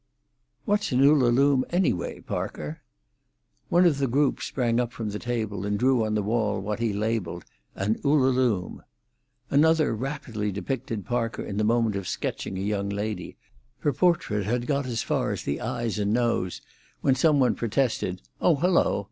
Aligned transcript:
"What's 0.65 0.91
an 0.91 1.01
Ullalume, 1.03 1.63
anyway, 1.69 2.21
Parker?" 2.21 2.81
One 3.69 3.85
of 3.85 3.99
the 3.99 4.07
group 4.07 4.41
sprang 4.41 4.79
up 4.79 4.91
from 4.91 5.09
the 5.11 5.19
table 5.19 5.63
and 5.63 5.77
drew 5.77 6.03
on 6.03 6.15
the 6.15 6.23
wall 6.23 6.59
what 6.59 6.79
he 6.79 6.91
labelled 6.91 7.45
"An 7.75 7.99
Ullalume." 8.03 8.81
Another 9.51 9.93
rapidly 9.95 10.51
depicted 10.51 11.05
Parker 11.05 11.43
in 11.43 11.57
the 11.57 11.63
moment 11.63 11.95
of 11.95 12.07
sketching 12.07 12.57
a 12.57 12.61
young 12.61 12.89
lady; 12.89 13.37
her 13.81 13.93
portrait 13.93 14.45
had 14.47 14.65
got 14.65 14.87
as 14.87 15.03
far 15.03 15.29
as 15.29 15.43
the 15.43 15.61
eyes 15.61 15.99
and 15.99 16.11
nose 16.11 16.61
when 17.01 17.13
some 17.13 17.39
one 17.39 17.53
protested: 17.53 18.23
"Oh, 18.41 18.55
hello! 18.55 18.99